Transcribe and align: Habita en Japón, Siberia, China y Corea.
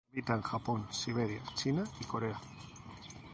Habita 0.11 0.33
en 0.33 0.41
Japón, 0.41 0.87
Siberia, 0.89 1.43
China 1.53 1.83
y 1.99 2.05
Corea. 2.05 2.41